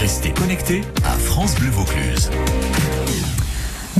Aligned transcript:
Restez 0.00 0.30
connectés 0.32 0.82
à 1.04 1.10
France 1.18 1.54
Bleu 1.56 1.70
Vaucluse. 1.70 2.30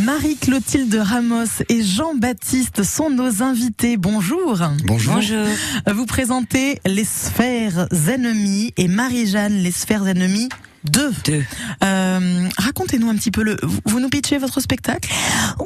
Marie-Clotilde 0.00 0.94
Ramos 0.94 1.44
et 1.68 1.82
Jean-Baptiste 1.82 2.82
sont 2.84 3.10
nos 3.10 3.42
invités. 3.42 3.96
Bonjour. 3.96 4.58
Bonjour. 4.84 5.14
Bonjour. 5.14 5.46
Vous 5.92 6.06
présentez 6.06 6.80
les 6.86 7.04
sphères 7.04 7.86
ennemies 8.08 8.72
et 8.76 8.88
Marie-Jeanne 8.88 9.54
les 9.62 9.72
sphères 9.72 10.06
ennemies 10.06 10.48
2. 10.84 11.12
Deux. 11.26 11.44
Euh, 11.84 12.48
Racontez-nous 12.56 13.10
un 13.10 13.14
petit 13.16 13.30
peu 13.30 13.42
le. 13.42 13.56
vous- 13.62 13.80
Vous 13.84 14.00
nous 14.00 14.08
pitchez 14.08 14.38
votre 14.38 14.60
spectacle? 14.60 15.10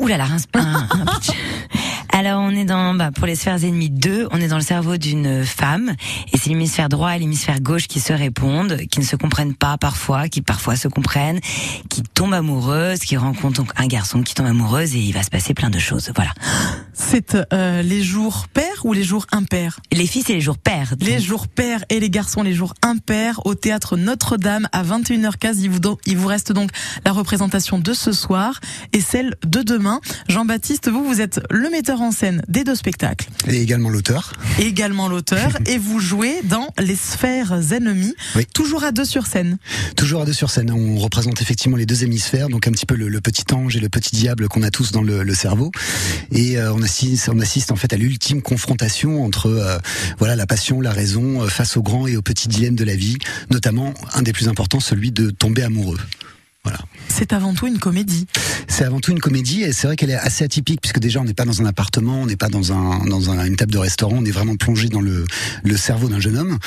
Ouh 0.01 0.09
là 0.09 0.17
là, 0.17 0.27
un, 0.55 0.59
un- 0.61 0.89
un 0.91 1.07
pitch. 1.07 1.29
Alors 2.17 2.43
on 2.43 2.51
est 2.51 2.65
dans, 2.65 2.95
bah, 2.95 3.11
pour 3.11 3.27
les 3.27 3.35
sphères 3.35 3.65
ennemies 3.65 3.91
2, 3.91 4.29
on 4.31 4.41
est 4.41 4.47
dans 4.47 4.57
le 4.57 4.63
cerveau 4.63 4.97
d'une 4.99 5.45
femme, 5.45 5.95
et 6.33 6.39
c'est 6.39 6.49
l'hémisphère 6.49 6.89
droit 6.89 7.17
et 7.17 7.19
l'hémisphère 7.19 7.61
gauche 7.61 7.89
qui 7.89 7.99
se 7.99 8.13
répondent, 8.13 8.77
qui 8.89 9.01
ne 9.01 9.05
se 9.05 9.17
comprennent 9.17 9.55
pas 9.55 9.77
parfois, 9.79 10.29
qui 10.29 10.41
parfois 10.41 10.77
se 10.77 10.87
comprennent, 10.87 11.41
qui 11.91 12.03
tombent 12.03 12.35
amoureuses, 12.35 13.01
qui 13.01 13.17
rencontrent 13.17 13.57
donc 13.61 13.73
un 13.75 13.89
garçon 13.89 14.23
qui 14.23 14.35
tombe 14.35 14.47
amoureuse, 14.47 14.95
et 14.95 15.01
il 15.01 15.13
va 15.13 15.25
se 15.25 15.29
passer 15.31 15.55
plein 15.55 15.71
de 15.71 15.79
choses. 15.81 16.13
Voilà. 16.15 16.31
C'est 16.93 17.37
euh, 17.53 17.83
les 17.83 18.05
jours 18.05 18.47
pairs 18.55 18.85
ou 18.85 18.93
les 18.93 19.03
jours 19.03 19.27
impairs? 19.33 19.81
Les 19.91 20.07
filles, 20.07 20.23
c'est 20.25 20.35
les 20.35 20.41
jours 20.41 20.59
pairs. 20.59 20.95
Les 21.01 21.19
jours 21.19 21.49
pairs 21.49 21.85
et 21.89 21.99
les 21.99 22.11
garçons 22.11 22.45
les 22.45 22.55
jours 22.55 22.75
impairs 22.83 23.41
au 23.45 23.57
théâtre 23.57 23.97
Notre-Dame 23.97 24.69
à 24.71 24.85
21h15. 24.85 25.57
Il 25.59 25.71
vous, 25.71 25.81
do- 25.81 25.99
il 26.07 26.17
vous 26.17 26.29
reste 26.29 26.53
donc 26.53 26.71
la 27.05 27.11
représentation 27.11 27.81
de 27.81 27.93
ce 27.93 28.13
soir 28.13 28.61
et 28.93 29.01
celle 29.01 29.35
de 29.45 29.63
demain. 29.63 30.01
Jean-Baptiste, 30.29 30.89
vous, 30.89 31.03
vous 31.05 31.21
êtes 31.21 31.41
le 31.51 31.69
metteur 31.71 32.01
en 32.01 32.04
scène 32.13 32.43
des 32.49 32.65
deux 32.65 32.75
spectacles 32.75 33.29
Et 33.49 33.61
également 33.61 33.89
l'auteur. 33.91 34.33
et 34.59 34.67
également 34.67 35.09
l'auteur 35.09 35.59
et 35.67 35.79
vous 35.79 36.01
jouez 36.01 36.41
dans 36.45 36.69
Les 36.79 36.97
sphères 36.97 37.73
ennemies, 37.73 38.15
Oui. 38.37 38.47
toujours 38.55 38.85
à 38.85 38.93
deux 38.93 39.05
sur 39.05 39.27
scène. 39.27 39.59
Toujours 39.97 40.23
à 40.23 40.25
deux 40.25 40.33
sur 40.33 40.51
scène. 40.51 40.71
On 40.71 40.97
représente 40.99 41.41
effectivement 41.43 41.77
les 41.77 41.87
deux 41.87 42.05
hémisphères, 42.05 42.49
donc 42.49 42.67
un 42.69 42.73
petit 42.73 42.87
peu 42.87 42.95
le, 42.97 43.09
le 43.09 43.21
petit 43.21 43.45
ange 43.53 43.77
et 43.77 43.81
le 43.81 43.89
petit 43.89 44.15
diable 44.17 44.49
qu'on 44.49 44.63
a 44.63 44.71
tous 44.71 44.93
dans 44.93 45.03
le, 45.03 45.23
le 45.23 45.35
cerveau. 45.35 45.71
Et 46.33 46.59
euh, 46.59 46.73
on 46.73 46.83
assiste, 46.83 47.29
on 47.29 47.41
assiste 47.41 47.71
en 47.73 47.77
fait 47.77 47.93
à 47.93 47.97
l'ultime 47.97 48.43
confrontation 48.43 49.25
entre 49.25 49.47
euh, 49.49 49.79
voilà 50.19 50.37
la 50.37 50.47
passion, 50.47 50.81
la 50.81 50.93
raison 50.93 51.43
euh, 51.43 51.49
face 51.49 51.77
au 51.77 51.83
grand 51.83 52.07
et 52.07 52.17
au 52.17 52.23
petit 52.23 52.49
dilemme 52.49 52.75
de 52.77 52.85
la 52.85 52.97
vie, 52.97 53.19
notamment 53.51 53.95
un 54.15 54.23
des 54.23 54.33
plus 54.33 54.49
importants, 54.49 54.81
celui 54.81 55.13
de 55.13 55.31
tomber 55.31 55.63
amoureux. 55.63 55.99
Voilà. 56.65 56.79
C'est 57.09 57.33
avant 57.33 57.55
tout 57.55 57.67
une 57.67 57.79
comédie. 57.79 58.27
C'est 58.69 58.85
avant 58.85 58.99
tout 58.99 59.13
une 59.13 59.21
comédie 59.21 59.63
et 59.63 59.73
c'est 59.73 59.87
vrai 59.87 59.97
qu'elle 59.97 60.11
est 60.11 60.15
assez 60.15 60.45
atypique 60.45 60.81
puisque 60.81 60.99
déjà 60.99 61.21
on 61.21 61.25
n'est 61.25 61.35
pas 61.35 61.45
dans 61.45 61.61
un 61.63 61.67
appartement, 61.67 62.23
on 62.23 62.27
n'est 62.27 62.37
pas 62.37 62.49
dans 62.49 62.73
un 62.73 63.05
dans 63.07 63.31
un- 63.31 63.45
une 63.45 63.57
table 63.57 63.71
de 63.73 63.79
restaurant, 63.79 64.17
on 64.19 64.25
est 64.25 64.31
vraiment 64.31 64.57
plongé 64.57 64.89
dans 64.89 65.01
le 65.03 65.25
le 65.63 65.77
cerveau 65.77 66.09
d'un 66.09 66.21
jeune 66.21 66.37
homme. 66.39 66.59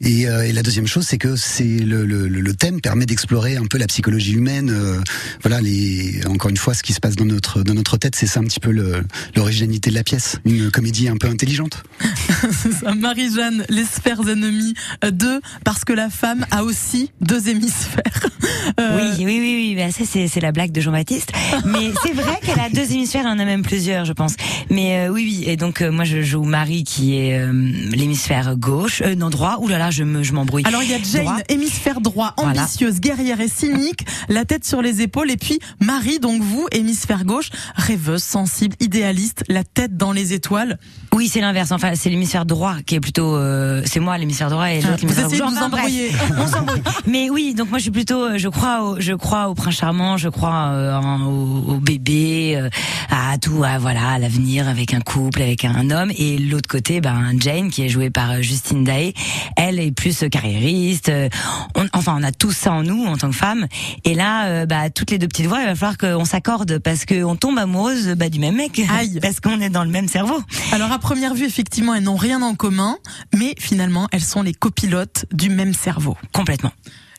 Et, 0.00 0.28
euh, 0.28 0.42
et 0.46 0.52
la 0.52 0.62
deuxième 0.62 0.86
chose, 0.86 1.06
c'est 1.06 1.16
que 1.18 1.36
c'est 1.36 1.64
le, 1.64 2.04
le, 2.04 2.28
le 2.28 2.54
thème 2.54 2.80
permet 2.80 3.06
d'explorer 3.06 3.56
un 3.56 3.66
peu 3.66 3.78
la 3.78 3.86
psychologie 3.86 4.32
humaine. 4.32 4.70
euh, 4.70 5.00
voilà, 5.42 5.60
les 5.60 6.20
encore 6.26 6.50
une 6.50 6.56
fois, 6.56 6.74
ce 6.74 6.82
qui 6.82 6.92
se 6.92 7.00
passe 7.00 7.14
dans 7.16 7.24
notre 7.24 7.62
dans 7.62 7.74
notre 7.74 7.96
tête, 7.96 8.16
c'est 8.16 8.26
ça 8.26 8.40
un 8.40 8.44
petit 8.44 8.60
peu 8.60 8.70
le- 8.72 9.04
l'originalité 9.36 9.90
de 9.90 9.94
la 9.94 10.02
pièce, 10.02 10.36
une 10.44 10.70
comédie 10.70 11.08
un 11.08 11.16
peu 11.16 11.28
intelligente. 11.28 11.82
C'est 12.52 12.72
ça, 12.72 12.94
Marie-Jeanne, 12.94 13.64
Les 13.68 13.84
sphères 13.84 14.28
ennemies 14.28 14.74
2, 15.10 15.40
parce 15.64 15.84
que 15.84 15.92
la 15.92 16.10
femme 16.10 16.44
a 16.50 16.64
aussi 16.64 17.12
deux 17.20 17.48
hémisphères. 17.48 18.02
Euh, 18.80 19.12
Oui, 19.18 19.24
oui, 19.24 19.35
oui, 19.40 19.74
oui. 19.74 19.76
Bah, 19.76 19.90
ça, 19.90 20.04
c'est, 20.10 20.28
c'est 20.28 20.40
la 20.40 20.52
blague 20.52 20.72
de 20.72 20.80
Jean-Baptiste. 20.80 21.32
Mais 21.64 21.90
c'est 22.02 22.12
vrai 22.12 22.38
qu'elle 22.42 22.60
a 22.60 22.68
deux 22.70 22.92
hémisphères, 22.92 23.22
elle 23.22 23.32
en 23.32 23.38
a 23.38 23.44
même 23.44 23.62
plusieurs, 23.62 24.04
je 24.04 24.12
pense. 24.12 24.34
Mais 24.70 25.06
euh, 25.06 25.12
oui, 25.12 25.24
oui. 25.42 25.44
Et 25.50 25.56
donc, 25.56 25.82
euh, 25.82 25.90
moi, 25.90 26.04
je 26.04 26.22
joue 26.22 26.44
Marie, 26.44 26.84
qui 26.84 27.16
est 27.18 27.38
euh, 27.38 27.52
l'hémisphère 27.90 28.56
gauche, 28.56 29.02
euh, 29.04 29.14
non 29.14 29.30
droit. 29.30 29.56
Ouh 29.60 29.68
là 29.68 29.78
là, 29.78 29.90
je 29.90 30.04
me, 30.04 30.22
je 30.22 30.32
m'embrouille. 30.32 30.64
Alors 30.66 30.82
il 30.82 30.90
y 30.90 30.94
a 30.94 30.98
Jane, 31.02 31.22
Droit. 31.24 31.36
hémisphère 31.48 32.00
droit, 32.00 32.34
Voilà. 32.38 32.62
ambitieuse, 32.62 33.00
guerrière 33.00 33.40
et 33.40 33.48
cynique, 33.48 34.00
la 34.28 34.44
tête 34.44 34.64
sur 34.64 34.82
les 34.82 35.02
épaules, 35.02 35.30
et 35.30 35.36
puis 35.36 35.58
Marie, 35.80 36.18
donc 36.18 36.42
vous, 36.42 36.66
hémisphère 36.72 37.24
gauche, 37.24 37.50
rêveuse, 37.76 38.22
sensible, 38.22 38.74
idéaliste, 38.80 39.44
la 39.48 39.64
tête 39.64 39.96
dans 39.96 40.12
les 40.12 40.32
étoiles. 40.32 40.78
Oui, 41.14 41.28
c'est 41.28 41.40
l'inverse. 41.40 41.72
Enfin, 41.72 41.92
c'est 41.94 42.10
l'hémisphère 42.10 42.44
droit 42.44 42.76
qui 42.84 42.94
est 42.96 43.00
plutôt. 43.00 43.36
euh, 43.36 43.82
c'est 43.86 44.00
moi 44.00 44.18
l'hémisphère 44.18 44.50
droit 44.50 44.70
et 44.70 44.80
l'autre 44.82 44.88
Ah, 44.94 44.96
l'hémisphère 45.00 45.28
gauche. 45.28 45.38
vous 45.38 45.44
Enfin, 45.46 45.68
bref. 45.68 45.84
embrouiller. 45.84 46.10
On 46.38 46.46
s'embrouille. 46.46 46.82
Mais 47.06 47.30
oui, 47.30 47.54
donc 47.54 47.70
moi 47.70 47.78
je 47.78 47.82
suis 47.84 47.90
plutôt, 47.90 48.20
euh, 48.22 48.38
je 48.38 48.48
crois, 48.48 48.82
au, 48.82 49.00
je 49.00 49.12
crois 49.14 49.25
au 49.34 49.54
prince 49.54 49.74
charmant, 49.74 50.16
je 50.16 50.28
crois 50.28 50.68
euh, 50.72 51.00
au, 51.00 51.74
au 51.74 51.76
bébé, 51.78 52.54
euh, 52.56 52.68
à 53.10 53.36
tout, 53.38 53.64
à 53.64 53.78
voilà, 53.78 54.10
à 54.10 54.18
l'avenir 54.18 54.68
avec 54.68 54.94
un 54.94 55.00
couple, 55.00 55.42
avec 55.42 55.64
un 55.64 55.90
homme. 55.90 56.12
Et 56.16 56.38
l'autre 56.38 56.68
côté, 56.68 57.00
ben 57.00 57.32
Jane 57.38 57.70
qui 57.70 57.82
est 57.82 57.88
jouée 57.88 58.10
par 58.10 58.30
euh, 58.32 58.40
Justine 58.42 58.84
Daé, 58.84 59.14
elle 59.56 59.80
est 59.80 59.90
plus 59.90 60.22
euh, 60.22 60.28
carriériste. 60.28 61.08
euh, 61.08 61.28
on- 61.74 61.88
enfin, 61.92 62.16
on 62.18 62.22
a 62.22 62.30
tout 62.32 62.52
ça 62.52 62.72
en 62.72 62.82
nous 62.84 63.04
en 63.04 63.16
tant 63.16 63.28
que 63.30 63.36
femme. 63.36 63.66
Et 64.04 64.14
là, 64.14 64.64
bah 64.66 64.90
toutes 64.90 65.10
les 65.10 65.18
deux 65.18 65.28
petites 65.28 65.46
voix, 65.46 65.60
il 65.60 65.66
va 65.66 65.74
falloir 65.74 65.98
qu'on 65.98 66.24
s'accorde 66.24 66.78
parce 66.78 67.04
qu'on 67.04 67.34
tombe 67.36 67.58
amoureuse 67.58 68.14
bah, 68.16 68.28
du 68.28 68.38
même 68.38 68.56
mec, 68.56 68.80
Aïe. 68.96 69.18
parce 69.22 69.40
qu'on 69.40 69.60
est 69.60 69.70
dans 69.70 69.84
le 69.84 69.90
même 69.90 70.08
cerveau. 70.08 70.38
Alors 70.72 70.92
à 70.92 70.98
première 70.98 71.34
vue, 71.34 71.44
effectivement, 71.46 71.94
elles 71.94 72.04
n'ont 72.04 72.16
rien 72.16 72.42
en 72.42 72.54
commun, 72.54 72.96
mais 73.34 73.54
finalement, 73.58 74.06
elles 74.12 74.22
sont 74.24 74.42
les 74.42 74.54
copilotes 74.54 75.24
du 75.32 75.50
même 75.50 75.74
cerveau. 75.74 76.16
Complètement. 76.32 76.72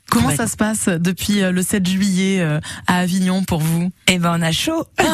Comment 0.09 0.35
ça 0.35 0.47
se 0.47 0.55
passe 0.55 0.87
depuis 0.87 1.41
euh, 1.41 1.51
le 1.51 1.61
7 1.61 1.85
juillet 1.85 2.39
euh, 2.39 2.59
à 2.87 2.99
Avignon 2.99 3.43
pour 3.43 3.59
vous? 3.59 3.91
Eh 4.07 4.19
ben 4.19 4.37
on 4.37 4.41
a 4.41 4.51
chaud. 4.51 4.85
Tout 4.97 5.05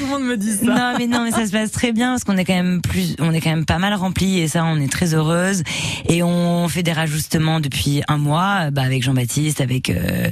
le 0.00 0.06
monde 0.06 0.24
me 0.24 0.36
dit 0.36 0.52
ça. 0.52 0.64
Non 0.64 0.94
mais 0.98 1.06
non 1.06 1.24
mais 1.24 1.30
ça 1.30 1.46
se 1.46 1.52
passe 1.52 1.72
très 1.72 1.92
bien 1.92 2.12
parce 2.12 2.24
qu'on 2.24 2.38
est 2.38 2.44
quand 2.44 2.54
même 2.54 2.80
plus 2.80 3.16
on 3.18 3.32
est 3.32 3.40
quand 3.40 3.50
même 3.50 3.66
pas 3.66 3.78
mal 3.78 3.92
rempli 3.94 4.38
et 4.38 4.48
ça 4.48 4.64
on 4.64 4.80
est 4.80 4.90
très 4.90 5.14
heureuse. 5.14 5.62
Et 6.08 6.22
on 6.22 6.68
fait 6.68 6.82
des 6.82 6.92
rajustements 6.92 7.60
depuis 7.60 8.02
un 8.08 8.16
mois 8.16 8.70
bah, 8.70 8.82
avec 8.82 9.02
Jean-Baptiste 9.02 9.60
avec 9.60 9.90
euh, 9.90 10.30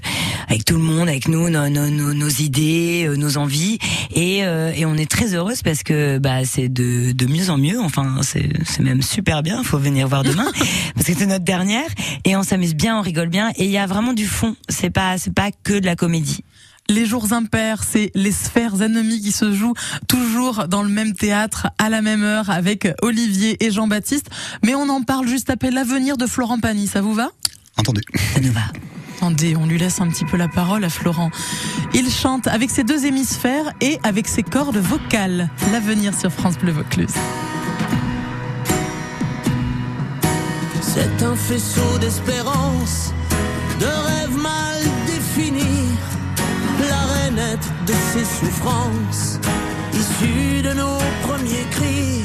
avec 0.49 0.65
tout 0.65 0.77
le 0.77 0.83
monde 0.83 1.09
avec 1.09 1.29
nous 1.29 1.51
nos 1.51 1.69
nos, 1.69 1.91
nos, 1.91 2.15
nos 2.15 2.29
idées 2.29 3.05
euh, 3.07 3.17
nos 3.17 3.37
envies. 3.37 3.79
Et 4.15 4.45
euh, 4.45 4.73
et 4.75 4.87
on 4.87 4.95
est 4.95 5.11
très 5.11 5.35
heureuse 5.35 5.63
parce 5.63 5.83
que 5.83 6.19
bah 6.19 6.45
c'est 6.45 6.69
de 6.69 7.13
de 7.13 7.27
mieux 7.27 7.51
en 7.51 7.59
mieux. 7.59 7.81
Enfin 7.81 8.21
c'est 8.23 8.49
c'est 8.65 8.83
même 8.83 9.03
super 9.03 9.43
bien. 9.43 9.63
Faut 9.63 9.79
venir 9.79 10.09
voir 10.09 10.23
demain 10.23 10.51
parce 10.95 11.07
que 11.07 11.13
c'est 11.15 11.27
notre 11.27 11.45
dernière. 11.45 11.91
Et 12.25 12.37
on 12.37 12.43
s'amuse 12.43 12.75
bien 12.75 12.99
on 12.99 13.03
rigole 13.03 13.29
bien 13.29 13.34
et 13.35 13.65
il 13.65 13.71
y 13.71 13.79
a 13.79 13.87
vraiment 13.87 14.13
du 14.13 14.27
fond 14.27 14.55
c'est 14.69 14.91
pas 14.91 15.19
c'est 15.19 15.35
pas 15.35 15.51
que 15.65 15.75
de 15.75 15.87
la 15.87 15.97
comédie 15.97 16.45
Les 16.89 17.05
jours 17.05 17.33
impairs, 17.33 17.83
c'est 17.83 18.13
les 18.15 18.31
sphères 18.31 18.81
ennemies 18.81 19.21
qui 19.21 19.33
se 19.33 19.53
jouent 19.53 19.75
toujours 20.07 20.69
dans 20.69 20.83
le 20.83 20.89
même 20.89 21.15
théâtre, 21.15 21.69
à 21.79 21.89
la 21.89 22.03
même 22.03 22.23
heure, 22.23 22.51
avec 22.51 22.87
Olivier 23.01 23.57
et 23.65 23.71
Jean-Baptiste. 23.71 24.29
Mais 24.63 24.75
on 24.75 24.89
en 24.91 25.03
parle 25.03 25.27
juste 25.27 25.49
après 25.49 25.71
l'avenir 25.71 26.17
de 26.17 26.27
Florent 26.27 26.61
Pagny, 26.61 26.87
ça 26.87 27.01
vous 27.01 27.15
va? 27.15 27.31
Entendu. 27.79 28.03
ça 28.35 28.41
nous 28.41 28.53
va 28.53 28.61
Attendez, 29.17 29.57
on 29.57 29.67
lui 29.67 29.79
laisse 29.79 30.01
un 30.01 30.09
petit 30.09 30.27
peu 30.27 30.37
la 30.37 30.49
parole 30.49 30.85
à 30.85 30.91
Florent. 30.91 31.31
Il 31.95 32.11
chante 32.11 32.47
avec 32.47 32.71
ses 32.71 32.85
deux 32.85 33.07
hémisphères 33.07 33.73
et 33.81 33.99
avec 34.03 34.29
ses 34.29 34.43
cordes 34.43 34.77
vocales. 34.77 35.51
L'avenir 35.73 36.13
sur 36.15 36.31
France 36.31 36.59
Bleu 36.59 36.73
Vaucluse. 36.73 37.15
C'est 40.83 41.25
un 41.25 41.35
faisceau 41.35 41.99
d'espérance, 41.99 43.13
de 43.81 43.87
rêves 43.87 44.37
mal 44.37 44.81
définis, 45.07 45.91
la 46.89 47.03
rainette 47.15 47.69
de 47.87 47.95
ses 48.13 48.25
souffrances, 48.25 49.39
issue 49.93 50.63
de 50.63 50.73
nos 50.75 50.99
premiers 51.27 51.67
cris. 51.71 52.25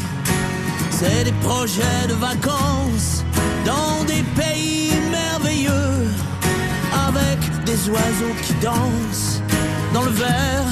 C'est 0.91 1.23
des 1.23 1.37
projets 1.47 2.07
de 2.07 2.13
vacances 2.13 3.23
dans 3.65 4.03
des 4.05 4.23
pays 4.41 4.91
merveilleux, 5.11 6.07
avec 7.07 7.39
des 7.65 7.89
oiseaux 7.89 8.35
qui 8.43 8.53
dansent 8.55 9.41
dans 9.93 10.03
le 10.03 10.11
vert 10.11 10.69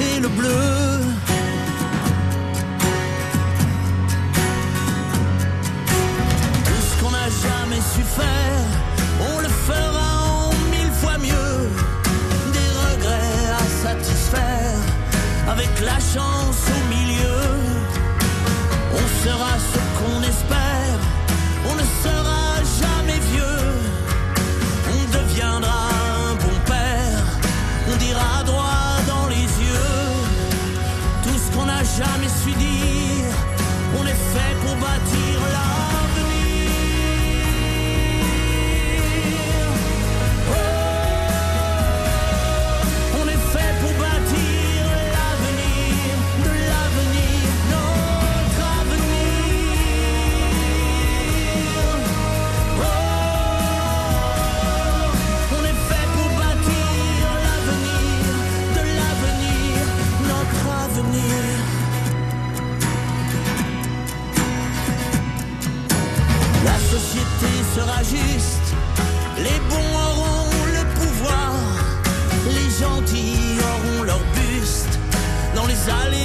et 0.00 0.20
le 0.20 0.28
bleu. 0.28 1.00
Tout 6.64 6.82
ce 6.88 7.02
qu'on 7.02 7.10
n'a 7.10 7.28
jamais 7.46 7.82
su 7.94 8.02
faire, 8.02 8.64
on 9.34 9.40
le 9.40 9.48
fera 9.48 10.07
sera 19.22 19.77
société 66.98 67.52
sera 67.76 68.02
juste, 68.02 68.74
les 69.36 69.60
bons 69.70 69.92
auront 70.06 70.50
le 70.66 70.82
pouvoir, 70.98 71.54
les 72.46 72.70
gentils 72.82 73.58
auront 73.70 74.02
leur 74.02 74.20
buste 74.34 74.98
dans 75.54 75.66
les 75.66 75.88
allées. 75.88 76.17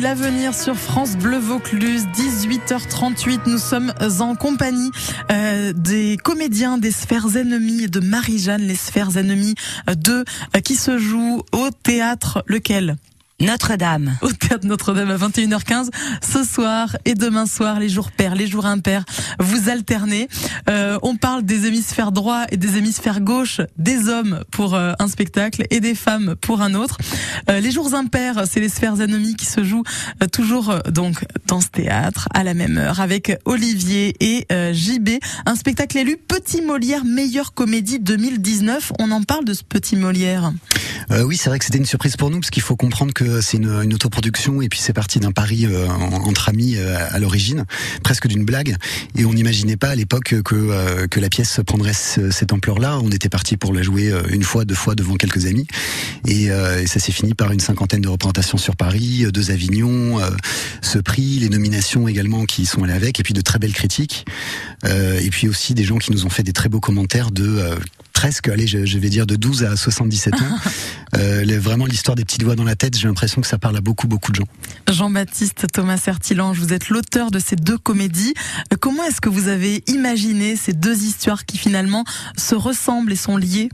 L'avenir 0.00 0.54
sur 0.54 0.76
France 0.76 1.16
Bleu 1.16 1.38
Vaucluse, 1.38 2.06
18h38. 2.14 3.40
Nous 3.46 3.58
sommes 3.58 3.92
en 4.20 4.34
compagnie 4.34 4.90
euh, 5.30 5.72
des 5.74 6.16
comédiens 6.22 6.78
des 6.78 6.90
Sphères 6.90 7.36
Ennemies 7.36 7.88
de 7.88 8.00
Marie-Jeanne, 8.00 8.62
les 8.62 8.74
Sphères 8.74 9.16
Ennemies 9.16 9.54
2, 9.86 10.24
euh, 10.56 10.60
qui 10.60 10.76
se 10.76 10.98
jouent 10.98 11.42
au 11.52 11.70
théâtre 11.82 12.42
lequel? 12.46 12.96
Notre-Dame. 13.40 14.18
au 14.22 14.30
théâtre 14.32 14.66
Notre-Dame 14.66 15.10
à 15.10 15.16
21h15 15.16 15.88
ce 16.22 16.44
soir 16.44 16.96
et 17.04 17.14
demain 17.14 17.46
soir, 17.46 17.80
les 17.80 17.88
jours 17.88 18.10
pairs, 18.12 18.34
les 18.34 18.46
jours 18.46 18.66
impairs, 18.66 19.04
vous 19.38 19.68
alternez. 19.68 20.28
Euh, 20.68 20.98
on 21.02 21.16
parle 21.16 21.42
des 21.44 21.66
hémisphères 21.66 22.12
droit 22.12 22.44
et 22.50 22.56
des 22.56 22.76
hémisphères 22.76 23.20
gauche, 23.20 23.60
des 23.78 24.08
hommes 24.08 24.44
pour 24.50 24.74
euh, 24.74 24.92
un 24.98 25.08
spectacle 25.08 25.64
et 25.70 25.80
des 25.80 25.94
femmes 25.94 26.34
pour 26.40 26.60
un 26.60 26.74
autre. 26.74 26.98
Euh, 27.48 27.60
les 27.60 27.70
jours 27.70 27.94
impairs, 27.94 28.44
c'est 28.48 28.60
les 28.60 28.68
sphères 28.68 29.00
ennemies 29.00 29.36
qui 29.36 29.46
se 29.46 29.64
jouent 29.64 29.84
euh, 30.22 30.26
toujours 30.26 30.70
euh, 30.70 30.80
donc 30.90 31.24
dans 31.46 31.60
ce 31.60 31.68
théâtre 31.68 32.28
à 32.34 32.44
la 32.44 32.54
même 32.54 32.76
heure 32.76 33.00
avec 33.00 33.38
Olivier 33.46 34.14
et 34.20 34.46
euh, 34.52 34.72
JB. 34.72 35.08
Un 35.46 35.54
spectacle 35.54 35.96
élu 35.98 36.16
Petit 36.16 36.62
Molière 36.62 37.04
meilleure 37.04 37.54
comédie 37.54 37.98
2019. 38.00 38.92
On 38.98 39.10
en 39.10 39.22
parle 39.22 39.44
de 39.44 39.54
ce 39.54 39.62
Petit 39.64 39.96
Molière? 39.96 40.52
Euh, 41.10 41.22
oui, 41.22 41.36
c'est 41.36 41.48
vrai 41.48 41.58
que 41.58 41.64
c'était 41.64 41.78
une 41.78 41.86
surprise 41.86 42.16
pour 42.16 42.30
nous 42.30 42.38
parce 42.38 42.50
qu'il 42.50 42.62
faut 42.62 42.76
comprendre 42.76 43.12
que 43.12 43.24
c'est 43.40 43.56
une, 43.58 43.92
autoproduction 43.94 44.62
et 44.62 44.68
puis 44.68 44.78
c'est 44.80 44.92
parti 44.92 45.18
d'un 45.20 45.32
pari 45.32 45.66
euh, 45.66 45.86
en- 45.88 46.26
entre 46.28 46.48
amis 46.48 46.76
euh, 46.76 46.96
à 47.10 47.18
l'origine, 47.18 47.64
presque 48.02 48.26
d'une 48.28 48.44
blague. 48.44 48.76
Et 49.16 49.24
on 49.24 49.32
n'imaginait 49.34 49.76
pas 49.76 49.90
à 49.90 49.94
l'époque 49.94 50.34
que 50.42 50.54
euh, 50.54 51.06
la 51.16 51.28
pièce 51.28 51.60
prendrait 51.66 51.92
ce- 51.92 52.30
cette 52.30 52.52
ampleur-là. 52.52 52.98
On 53.02 53.10
était 53.10 53.28
parti 53.28 53.56
pour 53.56 53.72
la 53.74 53.82
jouer 53.82 54.10
euh, 54.10 54.22
une 54.30 54.42
fois, 54.42 54.64
deux 54.64 54.74
fois 54.74 54.94
devant 54.94 55.16
quelques 55.16 55.46
amis, 55.46 55.66
et, 56.26 56.50
euh, 56.50 56.86
ça 56.86 56.98
s'est 57.00 57.12
fini 57.12 57.34
par 57.34 57.52
une 57.52 57.60
cinquantaine 57.60 58.00
de 58.00 58.08
représentations 58.08 58.58
sur 58.58 58.74
Paris, 58.76 59.24
euh, 59.24 59.30
deux 59.30 59.50
Avignon, 59.50 60.18
euh, 60.20 60.30
ce 60.82 60.98
prix, 60.98 61.38
les 61.40 61.48
nominations 61.50 62.08
également 62.08 62.44
qui 62.46 62.64
sont 62.66 62.82
allées 62.84 62.92
avec, 62.94 63.20
et 63.20 63.22
puis 63.22 63.34
de 63.34 63.40
très 63.42 63.58
belles 63.58 63.74
critiques, 63.74 64.24
Euh, 64.86 65.20
et 65.20 65.28
puis 65.28 65.46
aussi 65.46 65.74
des 65.74 65.84
gens 65.84 65.98
qui 65.98 66.10
nous 66.10 66.24
ont 66.24 66.30
fait 66.30 66.42
des 66.42 66.54
très 66.54 66.70
beaux 66.70 66.80
commentaires 66.80 67.30
de 67.30 67.44
euh, 67.44 67.76
presque, 68.20 68.48
allez, 68.48 68.66
je, 68.66 68.84
je 68.84 68.98
vais 68.98 69.08
dire 69.08 69.26
de 69.26 69.34
12 69.34 69.64
à 69.64 69.76
77 69.76 70.34
ans. 70.34 70.38
Euh, 71.18 71.44
vraiment 71.58 71.86
l'histoire 71.86 72.14
des 72.14 72.24
petites 72.24 72.44
voix 72.44 72.54
dans 72.54 72.62
la 72.62 72.76
tête, 72.76 72.96
j'ai 72.96 73.08
l'impression 73.08 73.40
que 73.40 73.46
ça 73.48 73.58
parle 73.58 73.76
à 73.76 73.80
beaucoup, 73.80 74.06
beaucoup 74.06 74.30
de 74.30 74.36
gens. 74.36 74.46
Jean-Baptiste 74.88 75.66
Thomas 75.72 75.96
Sertilange, 75.96 76.56
vous 76.60 76.72
êtes 76.72 76.88
l'auteur 76.88 77.32
de 77.32 77.40
ces 77.40 77.56
deux 77.56 77.76
comédies. 77.78 78.32
Euh, 78.72 78.76
Comment 78.80 79.02
est-ce 79.02 79.20
que 79.20 79.28
vous 79.28 79.48
avez 79.48 79.82
imaginé 79.88 80.54
ces 80.54 80.72
deux 80.72 81.02
histoires 81.02 81.46
qui 81.46 81.58
finalement 81.58 82.04
se 82.38 82.54
ressemblent 82.54 83.12
et 83.12 83.16
sont 83.16 83.36
liées? 83.36 83.70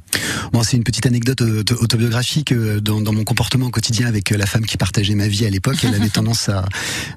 Bon, 0.55 0.63
c'est 0.63 0.79
une 0.79 0.83
petite 0.83 1.05
anecdote 1.05 1.43
auto- 1.43 1.77
autobiographique 1.83 2.53
euh, 2.53 2.81
dans, 2.81 3.03
dans 3.03 3.13
mon 3.13 3.25
comportement 3.25 3.69
quotidien 3.69 4.07
avec 4.07 4.31
la 4.31 4.47
femme 4.47 4.65
qui 4.65 4.79
partageait 4.79 5.15
ma 5.15 5.29
vie 5.29 5.45
à 5.45 5.51
l'époque. 5.51 5.77
Elle 5.85 5.95
avait 5.95 6.09
tendance 6.21 6.49
à 6.49 6.65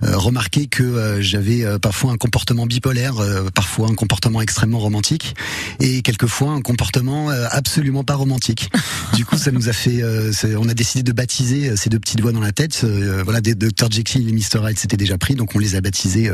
remarquer 0.02 0.68
que 0.68 1.20
j'avais 1.22 1.64
parfois 1.80 2.12
un 2.12 2.18
comportement 2.18 2.66
bipolaire, 2.66 3.16
parfois 3.56 3.88
un 3.88 3.96
comportement 3.96 4.42
extrêmement 4.42 4.80
romantique, 4.80 5.34
et 5.80 6.02
quelquefois 6.02 6.52
un 6.52 6.62
comportement 6.62 7.19
euh, 7.28 7.48
absolument 7.52 8.04
pas 8.04 8.16
romantique. 8.16 8.70
Du 9.16 9.26
coup, 9.26 9.38
ça 9.38 9.52
nous 9.52 9.68
a 9.68 9.74
fait, 9.74 10.02
euh, 10.02 10.32
on 10.60 10.70
a 10.70 10.74
décidé 10.74 11.04
de 11.04 11.12
baptiser 11.12 11.70
euh, 11.70 11.76
ces 11.76 11.90
deux 11.90 12.00
petites 12.00 12.22
voix 12.22 12.32
dans 12.32 12.40
la 12.40 12.54
tête. 12.54 12.86
Voilà, 13.26 13.42
des 13.42 13.54
Dr 13.54 13.92
Jekyll 13.92 14.30
et 14.30 14.32
Mr 14.32 14.70
Hyde 14.70 14.80
s'étaient 14.80 14.96
déjà 14.96 15.18
pris, 15.18 15.36
donc 15.36 15.56
on 15.56 15.60
les 15.60 15.76
a 15.76 15.82
baptisés 15.82 16.32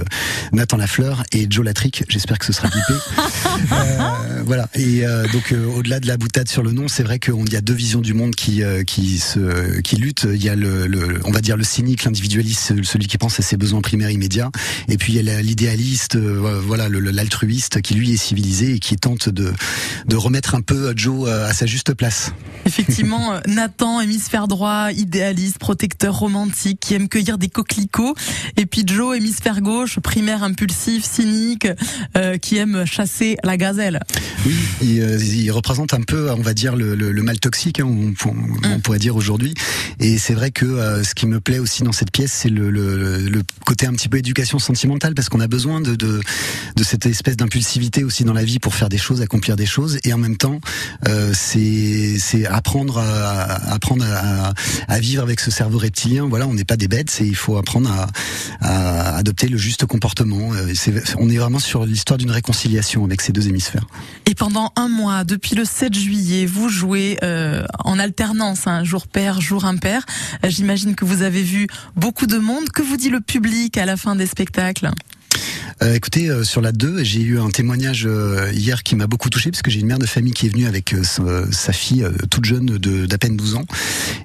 Nathan 0.51 0.77
Lafleur 0.77 1.23
et 1.31 1.47
Joe 1.49 1.65
Latrick. 1.65 2.03
J'espère 2.09 2.37
que 2.37 2.45
ce 2.45 2.53
sera 2.53 2.67
bipé. 2.67 2.93
Euh, 4.45 4.47
voilà. 4.47 4.69
Et 4.75 5.05
euh, 5.05 5.27
donc 5.27 5.51
euh, 5.51 5.65
au-delà 5.65 5.99
de 5.99 6.07
la 6.07 6.17
boutade 6.17 6.47
sur 6.47 6.63
le 6.63 6.71
nom, 6.71 6.87
c'est 6.87 7.03
vrai 7.03 7.19
qu'il 7.19 7.51
y 7.51 7.55
a 7.55 7.61
deux 7.61 7.73
visions 7.73 8.01
du 8.01 8.13
monde 8.13 8.35
qui 8.35 8.63
euh, 8.63 8.83
qui 8.83 9.19
se 9.19 9.79
qui 9.81 9.95
luttent. 9.97 10.27
Il 10.31 10.43
y 10.43 10.49
a 10.49 10.55
le, 10.55 10.87
le 10.87 11.19
on 11.25 11.31
va 11.31 11.41
dire 11.41 11.57
le 11.57 11.63
cynique, 11.63 12.03
l'individualiste, 12.03 12.83
celui 12.83 13.07
qui 13.07 13.17
pense 13.17 13.39
à 13.39 13.43
ses 13.43 13.57
besoins 13.57 13.81
primaires 13.81 14.11
immédiats, 14.11 14.51
et 14.87 14.97
puis 14.97 15.13
il 15.13 15.23
y 15.23 15.29
a 15.29 15.41
l'idéaliste, 15.41 16.15
euh, 16.15 16.61
voilà, 16.65 16.89
l'altruiste 16.89 17.81
qui 17.81 17.95
lui 17.95 18.13
est 18.13 18.17
civilisé 18.17 18.75
et 18.75 18.79
qui 18.79 18.95
tente 18.95 19.29
de 19.29 19.51
de 20.07 20.15
remettre 20.15 20.55
un 20.55 20.61
peu 20.61 20.93
Joe 20.95 21.27
euh, 21.27 21.49
à 21.49 21.53
sa 21.53 21.65
juste 21.65 21.93
place. 21.93 22.31
Effectivement, 22.65 23.33
euh, 23.33 23.39
Nathan, 23.47 24.01
hémisphère 24.01 24.47
droit, 24.47 24.91
idéaliste, 24.91 25.59
protecteur 25.59 26.17
romantique, 26.17 26.79
qui 26.79 26.93
aime 26.93 27.07
cueillir 27.07 27.37
des 27.37 27.49
coquelicots. 27.49 28.15
Et 28.57 28.65
puis 28.65 28.83
Joe, 28.85 29.17
hémisphère 29.17 29.61
gauche, 29.61 29.99
primaire 29.99 30.43
impulsif, 30.43 31.03
cynique, 31.03 31.67
euh, 32.17 32.37
qui 32.37 32.57
aime 32.57 32.85
chasser 32.85 33.37
la 33.43 33.57
gazelle. 33.57 33.99
Oui, 34.45 34.55
il, 34.81 35.01
euh, 35.01 35.17
il 35.23 35.51
représente 35.51 35.93
un 35.93 36.01
peu, 36.01 36.29
on 36.31 36.41
va 36.41 36.53
dire, 36.53 36.75
le, 36.75 36.95
le- 36.95 37.11
le 37.11 37.23
mal 37.23 37.39
toxique, 37.39 37.79
hein, 37.79 37.85
on, 37.87 38.13
on- 38.29 38.73
on 38.75 38.79
pourrait 38.79 38.99
dire 38.99 39.15
aujourd'hui. 39.15 39.53
Et 39.99 40.17
c'est 40.17 40.33
vrai 40.33 40.51
que 40.51 40.65
euh, 40.65 41.03
ce 41.03 41.15
qui 41.15 41.25
me 41.25 41.39
plaît 41.39 41.59
aussi 41.59 41.83
dans 41.83 41.91
cette 41.91 42.11
pièce, 42.11 42.31
c'est 42.31 42.49
le, 42.49 42.69
le- 42.69 43.17
le 43.29 43.41
côté 43.65 43.87
un 43.87 43.93
petit 43.93 44.09
peu 44.09 44.17
éducation 44.17 44.59
sentimentale, 44.59 45.13
parce 45.15 45.29
qu'on 45.29 45.39
a 45.39 45.47
besoin 45.47 45.81
de, 45.81 45.95
de, 45.95 46.21
de 46.75 46.83
cette 46.83 47.05
espèce 47.05 47.37
d'impulsivité 47.37 48.03
aussi 48.03 48.23
dans 48.23 48.33
la 48.33 48.43
vie 48.43 48.59
pour 48.59 48.75
faire 48.75 48.89
des 48.89 48.97
choses, 48.97 49.21
accomplir 49.21 49.55
des 49.55 49.65
choses, 49.65 49.97
et 50.03 50.13
en 50.13 50.17
même 50.17 50.37
temps, 50.37 50.59
euh, 51.07 51.31
c'est 51.35 52.45
apprendre 52.45 52.97
à 52.99 53.73
apprendre 53.73 54.05
à, 54.07 54.53
à 54.87 54.99
vivre 54.99 55.23
avec 55.23 55.39
ce 55.39 55.49
cerveau 55.51 55.77
reptilien. 55.77 56.27
Voilà, 56.27 56.47
on 56.47 56.53
n'est 56.53 56.65
pas 56.65 56.77
des 56.77 56.87
bêtes, 56.87 57.09
c'est 57.09 57.25
il 57.25 57.35
faut 57.35 57.57
apprendre 57.57 57.89
à, 57.91 58.07
à 58.61 59.15
adopter 59.17 59.47
le 59.47 59.57
juste 59.57 59.85
comportement. 59.85 60.53
Euh, 60.53 60.73
On 61.17 61.29
est 61.29 61.37
vraiment 61.37 61.59
sur 61.59 61.85
l'histoire 61.85 62.17
d'une 62.17 62.31
réconciliation 62.31 63.03
avec 63.05 63.21
ces 63.21 63.31
deux 63.31 63.47
hémisphères. 63.47 63.85
Et 64.27 64.33
pendant 64.33 64.71
un 64.75 64.87
mois, 64.87 65.23
depuis 65.23 65.55
le 65.55 65.65
7 65.65 65.93
juillet, 65.93 66.45
vous 66.47 66.67
jouez 66.67 67.17
euh, 67.23 67.63
en 67.83 67.99
alternance, 67.99 68.65
hein, 68.65 68.83
jour 68.83 69.07
pair, 69.07 69.39
jour 69.39 69.65
impair. 69.65 70.03
Euh, 70.43 70.49
J'imagine 70.49 70.95
que 70.95 71.05
vous 71.05 71.21
avez 71.21 71.43
vu 71.43 71.67
beaucoup 71.95 72.25
de 72.25 72.37
monde. 72.37 72.69
Que 72.69 72.81
vous 72.81 72.97
dit 72.97 73.09
le 73.09 73.21
public 73.21 73.77
à 73.77 73.85
la 73.85 73.97
fin 73.97 74.15
des 74.15 74.25
spectacles? 74.25 74.89
Euh, 75.83 75.93
écoutez, 75.93 76.29
euh, 76.29 76.45
sur 76.45 76.61
la 76.61 76.71
2, 76.71 77.03
j'ai 77.03 77.19
eu 77.19 77.37
un 77.37 77.49
témoignage 77.49 78.05
euh, 78.05 78.49
hier 78.53 78.81
qui 78.81 78.95
m'a 78.95 79.07
beaucoup 79.07 79.29
touché 79.29 79.51
parce 79.51 79.61
que 79.61 79.69
j'ai 79.69 79.81
une 79.81 79.87
mère 79.87 79.99
de 79.99 80.05
famille 80.05 80.31
qui 80.31 80.45
est 80.45 80.49
venue 80.49 80.67
avec 80.67 80.93
euh, 80.93 81.03
sa, 81.51 81.73
fille 81.73 82.03
euh, 82.03 82.11
toute 82.31 82.45
jeune 82.45 82.77
d'à 82.77 83.17
peine 83.17 83.35
12 83.35 83.55
ans 83.55 83.65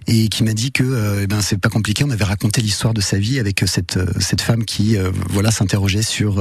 et 0.07 0.28
qui 0.28 0.45
m'a 0.45 0.52
dit 0.52 0.71
que 0.71 0.85
euh, 0.85 1.23
eh 1.25 1.26
ben 1.26 1.40
c'est 1.40 1.59
pas 1.59 1.69
compliqué, 1.69 2.04
on 2.04 2.11
avait 2.11 2.25
raconté 2.25 2.62
l'histoire 2.62 2.95
de 2.95 3.00
sa 3.00 3.19
vie 3.19 3.40
avec 3.40 3.64
cette 3.66 3.99
cette 4.21 4.42
femme 4.42 4.64
qui 4.64 4.97
voilà 5.28 5.50
s'interrogeait 5.50 6.02
sur 6.02 6.40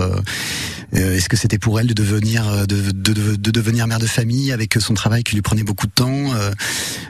est-ce 0.93 1.29
que 1.29 1.37
c'était 1.37 1.57
pour 1.57 1.79
elle 1.79 1.87
de 1.87 1.93
devenir 1.93 2.67
de, 2.67 2.91
de, 2.91 3.13
de, 3.13 3.35
de 3.35 3.51
devenir 3.51 3.87
mère 3.87 3.99
de 3.99 4.07
famille 4.07 4.51
avec 4.51 4.75
son 4.79 4.93
travail 4.93 5.23
qui 5.23 5.35
lui 5.35 5.41
prenait 5.41 5.63
beaucoup 5.63 5.87
de 5.87 5.91
temps 5.91 6.31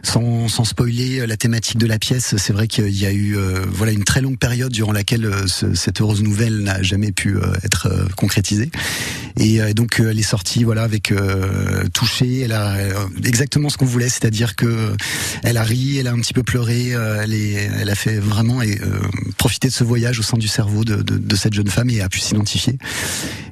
sans, 0.03 0.47
sans 0.47 0.63
spoiler 0.63 1.19
euh, 1.19 1.25
la 1.27 1.37
thématique 1.37 1.77
de 1.77 1.85
la 1.87 1.99
pièce, 1.99 2.35
c'est 2.37 2.53
vrai 2.53 2.67
qu'il 2.67 2.89
y 2.95 3.05
a 3.05 3.11
eu 3.11 3.37
euh, 3.37 3.65
voilà 3.71 3.91
une 3.91 4.03
très 4.03 4.21
longue 4.21 4.37
période 4.37 4.71
durant 4.71 4.91
laquelle 4.91 5.25
euh, 5.25 5.47
ce- 5.47 5.73
cette 5.73 6.01
heureuse 6.01 6.21
nouvelle 6.23 6.59
n'a 6.59 6.81
jamais 6.81 7.11
pu 7.11 7.35
euh, 7.37 7.41
être 7.63 7.87
euh, 7.87 8.05
concrétisée. 8.15 8.71
Et 9.37 9.61
donc 9.73 10.01
elle 10.05 10.19
est 10.19 10.23
sortie 10.23 10.63
voilà 10.65 10.83
avec 10.83 11.13
touchée, 11.93 12.41
elle 12.41 12.51
a 12.51 12.75
exactement 13.23 13.69
ce 13.69 13.77
qu'on 13.77 13.85
voulait, 13.85 14.09
c'est-à-dire 14.09 14.55
que 14.57 14.91
elle 15.43 15.55
a 15.55 15.63
ri, 15.63 15.97
elle 15.97 16.07
a 16.07 16.11
un 16.11 16.19
petit 16.19 16.33
peu 16.33 16.43
pleuré, 16.43 16.89
elle, 16.89 17.33
est, 17.33 17.69
elle 17.79 17.89
a 17.89 17.95
fait 17.95 18.17
vraiment 18.17 18.61
et, 18.61 18.77
profiter 19.37 19.69
de 19.69 19.73
ce 19.73 19.85
voyage 19.85 20.19
au 20.19 20.23
sein 20.23 20.37
du 20.37 20.49
cerveau 20.49 20.83
de, 20.83 20.97
de, 21.01 21.17
de 21.17 21.35
cette 21.37 21.53
jeune 21.53 21.69
femme 21.69 21.89
et 21.89 22.01
a 22.01 22.09
pu 22.09 22.19
s'identifier. 22.19 22.77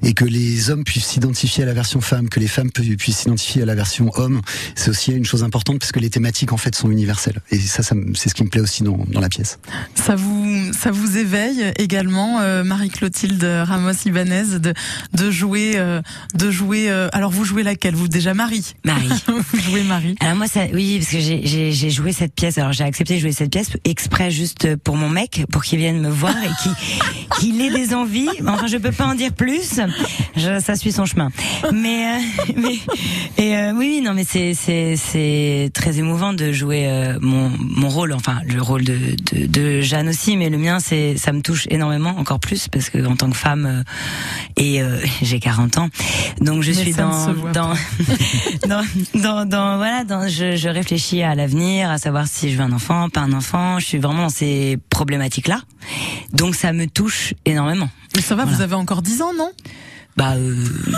Et 0.10 0.14
que 0.14 0.24
les 0.24 0.70
hommes 0.70 0.86
puissent 0.86 1.06
s'identifier 1.06 1.64
à 1.64 1.68
la 1.68 1.74
version 1.74 2.00
femme, 2.00 2.30
que 2.30 2.40
les 2.40 2.48
femmes 2.48 2.72
pu- 2.72 2.96
puissent 2.96 3.18
s'identifier 3.20 3.62
à 3.64 3.66
la 3.66 3.76
version 3.76 4.10
homme, 4.16 4.42
c'est 4.74 4.90
aussi 4.90 5.12
une 5.12 5.26
chose 5.26 5.44
importante 5.44 5.80
parce 5.80 5.92
que 5.92 6.00
les 6.00 6.10
thématiques 6.10 6.54
en 6.54 6.58
fait 6.58 6.74
sont 6.76 6.90
universelles. 6.90 7.42
Et 7.52 7.60
ça, 7.60 7.84
ça 7.84 7.94
me- 7.94 8.16
c'est 8.16 8.30
ce 8.30 8.34
qui 8.34 8.44
me 8.46 8.50
plaît 8.50 8.62
aussi 8.62 8.84
dans, 8.84 8.98
dans 9.10 9.20
la 9.20 9.28
pièce. 9.28 9.60
Ça 9.96 10.16
vous, 10.16 10.72
ça 10.72 10.92
vous 10.92 11.18
éveille 11.18 11.74
également, 11.78 12.40
euh, 12.40 12.64
Marie-Clotilde 12.64 13.44
Ramos 13.44 13.92
Ibanez, 14.06 14.60
de, 14.60 14.74
de 15.14 15.30
jouer, 15.32 15.74
euh, 15.76 16.02
de 16.36 16.50
jouer. 16.52 16.90
euh, 16.90 17.10
alors 17.12 17.30
vous 17.32 17.44
jouez 17.44 17.64
laquelle? 17.64 17.94
Vous 17.96 18.08
déjà 18.08 18.34
Marie? 18.34 18.76
Marie. 18.86 19.10
Vous 19.28 19.60
jouez 19.60 19.84
Marie. 19.84 20.16
Alors 20.22 20.36
moi, 20.38 20.48
ça, 20.48 20.62
oui, 20.74 21.00
parce 21.00 21.12
que 21.12 21.20
j'ai- 21.20 21.42
j'ai 21.46 21.72
j'ai 21.74 21.90
joué 21.90 22.14
cette 22.14 22.34
pièce. 22.34 22.58
Alors 22.58 22.72
j'ai 22.72 22.86
accepté 22.86 23.16
de 23.16 23.20
jouer 23.20 23.34
cette 23.34 23.52
pièce 23.52 23.70
exprès 23.84 24.32
juste 24.32 24.76
pour 24.78 24.96
mon 24.96 25.10
mec, 25.10 25.44
pour 25.52 25.64
qu'il 25.64 25.80
vienne 25.80 26.00
me 26.00 26.10
voir 26.10 26.34
et 26.44 26.50
qu'il 26.64 26.72
qu'il 27.40 27.62
ait 27.62 27.72
des 27.72 27.94
envies. 27.94 28.30
Enfin, 28.48 28.68
je 28.68 28.78
peux 28.78 28.92
pas 28.94 29.06
en 29.08 29.16
dire 29.16 29.34
plus. 29.34 29.80
Je, 30.36 30.60
ça 30.60 30.76
suit 30.76 30.92
son 30.92 31.06
chemin. 31.06 31.32
Mais, 31.74 32.06
euh, 32.06 32.54
mais 32.58 32.78
et 33.38 33.58
euh, 33.58 33.74
oui, 33.76 34.02
non, 34.04 34.14
mais 34.14 34.24
c'est 34.24 34.54
c'est 34.54 34.96
c'est 34.96 35.72
très 35.74 35.98
émouvant 36.00 36.34
de 36.34 36.52
jouer 36.52 36.88
euh, 36.88 37.18
mon 37.22 37.52
mon 37.60 37.90
rôle, 37.90 38.14
enfin 38.14 38.40
le 38.46 38.62
rôle 38.62 38.84
de, 38.84 38.98
de 39.32 39.46
de 39.48 39.82
Jeanne 39.82 40.10
aussi, 40.10 40.38
mais 40.38 40.50
le 40.50 40.58
mien, 40.58 40.80
c'est 40.80 41.18
ça 41.18 41.32
me 41.34 41.42
touche 41.42 41.68
énormément, 41.70 42.16
encore 42.18 42.40
plus 42.40 42.68
parce 42.68 42.90
que 42.90 43.06
en 43.06 43.16
tant 43.16 43.30
que 43.30 43.36
femme 43.38 43.66
euh, 43.66 43.84
et 44.62 44.82
euh, 44.82 45.00
j'ai 45.22 45.40
40 45.40 45.78
ans, 45.78 45.90
donc 46.42 46.62
je 46.62 46.72
Mais 46.72 46.78
suis 46.78 46.94
dans 46.94 47.34
dans, 47.54 47.74
dans 48.68 48.84
dans 49.16 49.46
dans 49.46 49.78
voilà, 49.78 50.04
dans, 50.04 50.28
je 50.28 50.56
je 50.56 50.70
réfléchis 50.70 51.24
à 51.24 51.36
l'avenir, 51.36 51.90
à 51.90 51.98
savoir 51.98 52.28
si 52.28 52.52
je 52.52 52.58
veux 52.58 52.64
un 52.64 52.72
enfant, 52.74 53.10
pas 53.10 53.22
un 53.22 53.34
enfant. 53.34 53.80
Je 53.80 53.86
suis 53.86 53.98
vraiment 53.98 54.24
dans 54.24 54.30
ces 54.30 54.78
problématiques 54.90 55.48
là, 55.48 55.62
donc 56.34 56.56
ça 56.56 56.74
me 56.74 56.86
touche 56.88 57.34
énormément. 57.46 57.90
Mais 58.18 58.24
ça 58.24 58.34
va, 58.34 58.46
vous 58.46 58.62
avez 58.62 58.74
encore 58.74 59.04
10 59.04 59.22
ans, 59.22 59.34
non? 59.36 59.52
Bah 60.18 60.34
euh, 60.36 60.56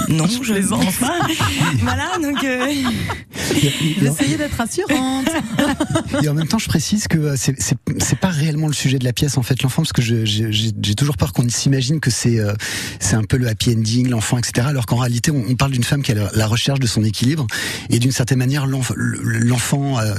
non, 0.07 0.25
Je 0.41 0.53
pense 0.67 0.95
pas. 0.95 1.19
voilà, 1.81 2.07
donc 2.21 2.41
euh, 2.43 2.67
J'essayais 4.01 4.38
d'être 4.38 4.55
rassurante. 4.55 5.27
Et 6.23 6.29
en 6.29 6.33
même 6.33 6.47
temps, 6.47 6.57
je 6.59 6.67
précise 6.67 7.07
que 7.07 7.17
euh, 7.17 7.35
c'est 7.38 8.19
pas 8.19 8.29
réellement 8.29 8.67
le 8.67 8.73
sujet 8.73 8.97
de 8.99 9.03
la 9.03 9.13
pièce 9.13 9.38
en 9.38 9.43
fait 9.43 9.61
l'enfant 9.61 9.81
parce 9.83 9.93
que 9.93 10.01
j'ai 10.01 10.95
toujours 10.95 11.17
peur 11.17 11.33
qu'on 11.33 11.47
s'imagine 11.49 11.99
que 11.99 12.11
c'est 12.11 12.39
euh, 12.39 12.53
c'est 12.99 13.15
un 13.15 13.23
peu 13.23 13.38
le 13.38 13.47
happy 13.47 13.71
ending 13.75 14.09
l'enfant 14.09 14.38
etc 14.38 14.67
alors 14.69 14.85
qu'en 14.85 14.97
réalité 14.97 15.31
on, 15.31 15.43
on 15.49 15.55
parle 15.55 15.71
d'une 15.71 15.83
femme 15.83 16.01
qui 16.01 16.11
a 16.11 16.15
la, 16.15 16.29
la 16.33 16.47
recherche 16.47 16.79
de 16.79 16.88
son 16.88 17.03
équilibre 17.03 17.47
et 17.89 17.99
d'une 17.99 18.11
certaine 18.11 18.38
manière 18.38 18.67
l'enf- 18.67 18.93
l'enfant 18.95 19.99
euh, 19.99 20.13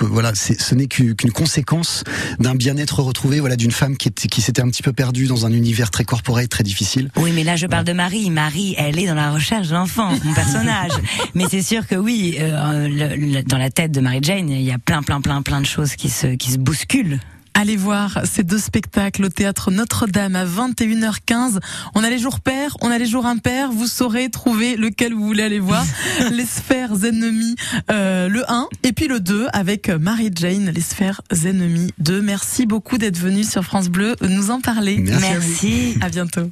voilà 0.00 0.32
ce 0.34 0.74
n'est 0.74 0.86
qu'une 0.86 1.14
conséquence 1.32 2.04
d'un 2.38 2.54
bien-être 2.54 3.00
retrouvé 3.02 3.40
voilà 3.40 3.56
d'une 3.56 3.70
femme 3.72 3.96
qui 3.96 4.40
s'était 4.40 4.62
un 4.62 4.68
petit 4.68 4.82
peu 4.82 4.92
perdue 4.92 5.26
dans 5.26 5.46
un 5.46 5.52
univers 5.52 5.90
très 5.90 6.04
corporel 6.04 6.48
très 6.48 6.64
difficile 6.64 7.10
oui, 7.16 7.32
mais 7.34 7.44
là 7.44 7.56
je 7.56 7.66
parle 7.66 7.84
de 7.84 7.92
Marie. 7.92 8.30
Marie, 8.32 8.74
elle 8.78 8.98
est 8.98 9.06
dans 9.06 9.14
la 9.14 9.30
recherche 9.30 9.68
de 9.68 9.74
l'enfant, 9.74 10.10
mon 10.24 10.34
personnage. 10.34 10.92
mais 11.34 11.44
c'est 11.50 11.62
sûr 11.62 11.86
que 11.86 11.94
oui, 11.94 12.36
euh, 12.40 12.88
le- 12.88 13.16
le- 13.16 13.42
dans 13.42 13.58
la 13.58 13.70
tête 13.70 13.92
de 13.92 14.00
Mary 14.00 14.18
Jane, 14.22 14.48
il 14.48 14.62
y 14.62 14.72
a 14.72 14.78
plein, 14.78 15.02
plein, 15.02 15.20
plein, 15.20 15.42
plein 15.42 15.60
de 15.60 15.66
choses 15.66 15.94
qui 15.96 16.08
se 16.10 16.26
qui 16.28 16.50
se 16.50 16.58
bousculent. 16.58 17.20
Allez 17.54 17.76
voir 17.76 18.20
ces 18.24 18.44
deux 18.44 18.58
spectacles 18.58 19.26
au 19.26 19.28
théâtre 19.28 19.70
Notre-Dame 19.70 20.36
à 20.36 20.46
21h15. 20.46 21.58
On 21.94 22.02
a 22.02 22.08
les 22.08 22.18
jours 22.18 22.40
pairs, 22.40 22.78
on 22.80 22.90
a 22.90 22.96
les 22.96 23.04
jours 23.04 23.26
impairs. 23.26 23.70
Vous 23.70 23.86
saurez 23.86 24.30
trouver 24.30 24.76
lequel 24.76 25.12
vous 25.12 25.26
voulez 25.26 25.42
aller 25.42 25.58
voir. 25.58 25.84
les 26.32 26.46
sphères 26.46 27.04
ennemies, 27.04 27.54
euh, 27.90 28.28
le 28.28 28.50
1 28.50 28.68
et 28.84 28.92
puis 28.94 29.06
le 29.06 29.20
2 29.20 29.48
avec 29.52 29.90
Mary 29.90 30.30
Jane, 30.34 30.70
les 30.74 30.80
sphères 30.80 31.20
ennemies 31.44 31.92
2. 31.98 32.22
Merci 32.22 32.64
beaucoup 32.64 32.96
d'être 32.96 33.18
venu 33.18 33.44
sur 33.44 33.62
France 33.64 33.90
Bleu 33.90 34.16
nous 34.26 34.50
en 34.50 34.62
parler. 34.62 34.96
Merci 34.98 35.24
à 35.26 35.38
vous. 35.38 35.46
Merci. 35.48 35.94
À 36.00 36.08
bientôt. 36.08 36.50